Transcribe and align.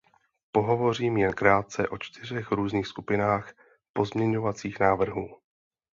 Pohovořím 0.51 1.17
jen 1.17 1.33
krátce 1.33 1.89
o 1.89 1.97
čtyřech 1.97 2.51
různých 2.51 2.87
skupinách 2.87 3.53
pozměňovacích 3.93 4.79
návrhů. 4.79 5.37